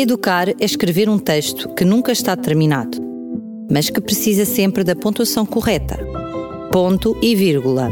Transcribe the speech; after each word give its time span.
Educar 0.00 0.48
é 0.48 0.54
escrever 0.64 1.08
um 1.08 1.18
texto 1.18 1.74
que 1.74 1.84
nunca 1.84 2.12
está 2.12 2.36
terminado, 2.36 2.98
mas 3.68 3.90
que 3.90 4.00
precisa 4.00 4.44
sempre 4.44 4.84
da 4.84 4.94
pontuação 4.94 5.44
correta. 5.44 5.98
Ponto 6.70 7.18
e 7.20 7.34
vírgula. 7.34 7.90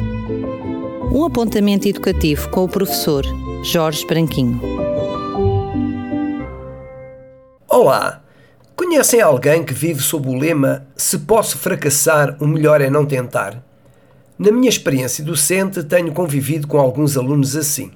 Um 1.12 1.24
apontamento 1.24 1.88
educativo 1.88 2.48
com 2.50 2.62
o 2.62 2.68
professor 2.68 3.24
Jorge 3.64 4.06
Branquinho. 4.06 4.60
Olá! 7.68 8.22
Conhecem 8.76 9.20
alguém 9.20 9.64
que 9.64 9.74
vive 9.74 10.00
sob 10.00 10.28
o 10.28 10.38
lema 10.38 10.86
Se 10.94 11.18
posso 11.18 11.58
fracassar, 11.58 12.36
o 12.40 12.46
melhor 12.46 12.80
é 12.80 12.88
não 12.88 13.04
tentar? 13.04 13.60
Na 14.38 14.52
minha 14.52 14.68
experiência 14.68 15.24
docente, 15.24 15.82
tenho 15.82 16.12
convivido 16.12 16.68
com 16.68 16.78
alguns 16.78 17.16
alunos 17.16 17.56
assim. 17.56 17.90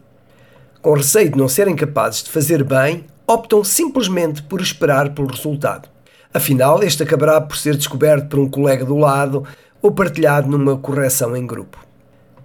Com 0.83 0.95
receio 0.95 1.31
de 1.31 1.39
não 1.39 1.47
serem 1.49 1.77
capazes 1.77 2.25
de 2.25 2.31
fazer 2.31 2.64
bem, 2.64 3.04
optam 3.30 3.62
simplesmente 3.62 4.43
por 4.43 4.61
esperar 4.61 5.11
pelo 5.14 5.29
resultado. 5.29 5.89
Afinal, 6.34 6.82
este 6.82 7.04
acabará 7.04 7.40
por 7.40 7.56
ser 7.56 7.76
descoberto 7.76 8.29
por 8.29 8.40
um 8.40 8.50
colega 8.50 8.84
do 8.84 8.96
lado 8.96 9.46
ou 9.80 9.93
partilhado 9.93 10.48
numa 10.48 10.76
correção 10.76 11.36
em 11.36 11.46
grupo. 11.46 11.79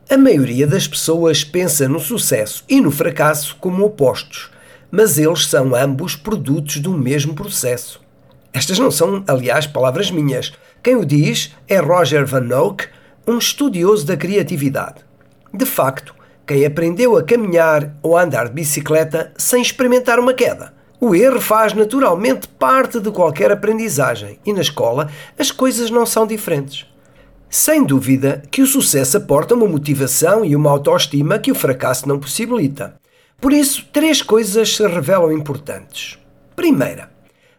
A 0.08 0.16
maioria 0.16 0.68
das 0.68 0.88
pessoas 0.88 1.44
pensa 1.44 1.90
no 1.90 2.00
sucesso 2.00 2.64
e 2.70 2.80
no 2.80 2.92
fracasso 2.92 3.56
como 3.60 3.84
opostos, 3.84 4.52
mas 4.92 5.18
eles 5.18 5.48
são 5.48 5.74
ambos 5.74 6.16
produtos 6.16 6.78
do 6.78 6.92
mesmo 6.92 7.34
processo. 7.34 8.00
Estas 8.54 8.78
não 8.78 8.92
são, 8.92 9.24
aliás, 9.28 9.66
palavras 9.66 10.12
minhas. 10.12 10.54
Quem 10.84 10.96
o 10.96 11.04
diz 11.04 11.52
é 11.68 11.80
Roger 11.80 12.28
Van 12.28 12.56
Oak, 12.56 12.88
um 13.26 13.40
estudioso 13.40 14.06
da 14.06 14.16
criatividade. 14.16 15.04
De 15.52 15.66
facto, 15.66 16.14
quem 16.46 16.66
aprendeu 16.66 17.18
a 17.18 17.24
caminhar 17.24 17.96
ou 18.04 18.18
a 18.18 18.24
andar 18.24 18.48
de 18.48 18.54
bicicleta 18.54 19.34
sem 19.38 19.62
experimentar 19.62 20.20
uma 20.20 20.34
queda. 20.34 20.74
O 21.00 21.14
erro 21.14 21.42
faz 21.42 21.74
naturalmente 21.74 22.48
parte 22.48 23.00
de 23.00 23.12
qualquer 23.12 23.52
aprendizagem 23.52 24.40
e 24.46 24.54
na 24.54 24.62
escola 24.62 25.10
as 25.38 25.52
coisas 25.52 25.90
não 25.90 26.06
são 26.06 26.26
diferentes. 26.26 26.86
Sem 27.50 27.84
dúvida 27.84 28.44
que 28.50 28.62
o 28.62 28.68
sucesso 28.68 29.18
aporta 29.18 29.56
uma 29.56 29.68
motivação 29.68 30.44
e 30.44 30.56
uma 30.56 30.70
autoestima 30.70 31.40
que 31.40 31.52
o 31.52 31.56
fracasso 31.56 32.08
não 32.08 32.20
possibilita. 32.20 32.96
Por 33.40 33.52
isso, 33.54 33.86
três 33.92 34.22
coisas 34.22 34.76
se 34.76 34.88
revelam 34.88 35.32
importantes. 35.32 36.18
Primeira, 36.56 37.10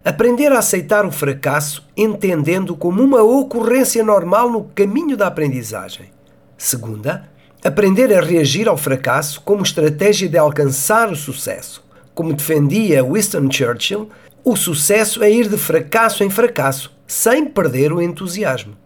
aprender 0.05 0.53
a 0.53 0.59
aceitar 0.59 1.05
o 1.05 1.13
fracasso 1.13 1.87
entendendo 1.97 2.77
como 2.77 3.03
uma 3.03 3.23
ocorrência 3.23 4.03
normal 4.03 4.51
no 4.51 4.65
caminho 4.65 5.17
da 5.17 5.27
aprendizagem. 5.27 6.11
Segunda, 6.57 7.29
Aprender 7.67 8.17
a 8.17 8.21
reagir 8.21 8.69
ao 8.69 8.77
fracasso 8.77 9.41
como 9.41 9.65
estratégia 9.65 10.29
de 10.29 10.39
alcançar 10.39 11.11
o 11.11 11.17
sucesso. 11.17 11.83
Como 12.15 12.33
defendia 12.33 13.03
Winston 13.03 13.51
Churchill, 13.51 14.09
o 14.45 14.55
sucesso 14.55 15.21
é 15.21 15.33
ir 15.33 15.49
de 15.49 15.59
fracasso 15.59 16.23
em 16.23 16.31
fracasso, 16.31 16.97
sem 17.09 17.45
perder 17.45 17.93
o 17.93 18.01
entusiasmo. 18.01 18.77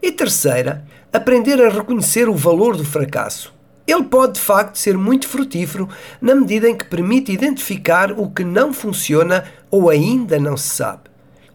E 0.00 0.10
terceira, 0.10 0.82
aprender 1.12 1.62
a 1.62 1.68
reconhecer 1.68 2.30
o 2.30 2.34
valor 2.34 2.78
do 2.78 2.84
fracasso. 2.84 3.52
Ele 3.86 4.04
pode 4.04 4.32
de 4.32 4.40
facto 4.40 4.76
ser 4.76 4.96
muito 4.96 5.28
frutífero 5.28 5.86
na 6.18 6.34
medida 6.34 6.66
em 6.66 6.74
que 6.74 6.86
permite 6.86 7.30
identificar 7.30 8.10
o 8.12 8.30
que 8.30 8.42
não 8.42 8.72
funciona 8.72 9.44
ou 9.70 9.90
ainda 9.90 10.40
não 10.40 10.56
se 10.56 10.70
sabe. 10.76 11.10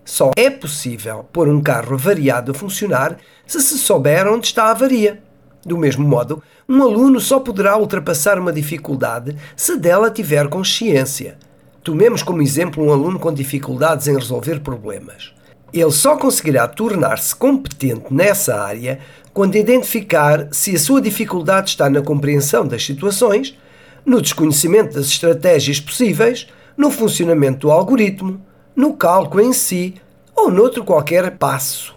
Só 0.06 0.30
é 0.38 0.52
possível 0.52 1.26
pôr 1.34 1.50
um 1.50 1.64
carro 1.64 1.96
avariado 1.96 2.52
a 2.52 2.54
funcionar 2.54 3.18
se 3.48 3.60
se 3.60 3.80
souber 3.80 4.28
onde 4.28 4.46
está 4.46 4.66
a 4.66 4.70
avaria. 4.70 5.25
Do 5.66 5.78
mesmo 5.78 6.08
modo, 6.08 6.44
um 6.70 6.84
aluno 6.84 7.20
só 7.20 7.40
poderá 7.40 7.76
ultrapassar 7.76 8.38
uma 8.38 8.54
dificuldade 8.54 9.36
se 9.56 9.76
dela 9.76 10.12
tiver 10.12 10.48
consciência. 10.48 11.38
Tomemos 11.84 12.22
como 12.22 12.42
exemplo 12.42 12.84
um 12.84 12.92
aluno 12.92 13.18
com 13.18 13.34
dificuldades 13.34 14.08
em 14.08 14.14
resolver 14.14 14.60
problemas. 14.60 15.34
Ele 15.74 15.92
só 15.92 16.16
conseguirá 16.16 16.68
tornar-se 16.68 17.36
competente 17.36 18.14
nessa 18.14 18.62
área 18.62 19.00
quando 19.34 19.56
identificar 19.56 20.48
se 20.52 20.76
a 20.76 20.80
sua 20.80 21.02
dificuldade 21.02 21.72
está 21.72 21.90
na 21.90 22.02
compreensão 22.02 22.68
das 22.68 22.86
situações, 22.86 23.58
no 24.06 24.22
desconhecimento 24.22 24.94
das 24.94 25.08
estratégias 25.08 25.80
possíveis, 25.80 26.48
no 26.78 26.92
funcionamento 26.92 27.68
do 27.68 27.72
algoritmo, 27.72 28.40
no 28.76 28.94
cálculo 28.94 29.44
em 29.44 29.52
si 29.52 29.96
ou 30.36 30.52
noutro 30.52 30.84
qualquer 30.84 31.38
passo. 31.38 31.96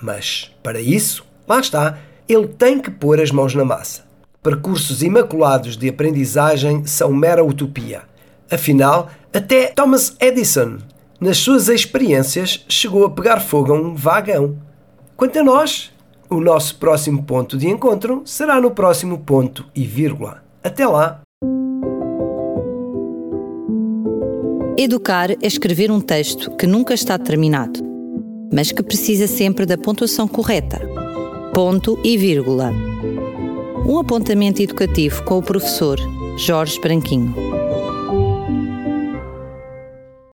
Mas, 0.00 0.50
para 0.62 0.80
isso, 0.80 1.24
lá 1.46 1.60
está, 1.60 1.98
ele 2.32 2.46
tem 2.46 2.78
que 2.78 2.90
pôr 2.90 3.20
as 3.20 3.30
mãos 3.30 3.54
na 3.54 3.64
massa. 3.64 4.04
Percursos 4.42 5.02
imaculados 5.02 5.76
de 5.76 5.88
aprendizagem 5.88 6.86
são 6.86 7.12
mera 7.12 7.44
utopia. 7.44 8.02
Afinal, 8.50 9.10
até 9.32 9.66
Thomas 9.66 10.16
Edison, 10.20 10.78
nas 11.20 11.38
suas 11.38 11.68
experiências, 11.68 12.64
chegou 12.68 13.04
a 13.04 13.10
pegar 13.10 13.40
fogo 13.40 13.72
a 13.72 13.76
um 13.76 13.94
vagão. 13.94 14.56
Quanto 15.16 15.38
a 15.38 15.42
nós, 15.42 15.92
o 16.28 16.40
nosso 16.40 16.76
próximo 16.76 17.22
ponto 17.24 17.58
de 17.58 17.68
encontro 17.68 18.22
será 18.24 18.60
no 18.60 18.70
próximo 18.70 19.18
ponto 19.18 19.66
e 19.74 19.84
vírgula. 19.84 20.42
Até 20.62 20.86
lá! 20.86 21.20
Educar 24.78 25.32
é 25.32 25.36
escrever 25.42 25.90
um 25.90 26.00
texto 26.00 26.56
que 26.56 26.66
nunca 26.66 26.94
está 26.94 27.18
terminado, 27.18 27.80
mas 28.52 28.72
que 28.72 28.82
precisa 28.82 29.26
sempre 29.26 29.66
da 29.66 29.76
pontuação 29.76 30.26
correta 30.26 30.80
ponto 31.52 31.98
e 32.04 32.16
vírgula. 32.16 32.72
Um 33.84 33.98
apontamento 33.98 34.62
educativo 34.62 35.24
com 35.24 35.38
o 35.38 35.42
professor 35.42 35.98
Jorge 36.36 36.80
Branquinho. 36.80 37.49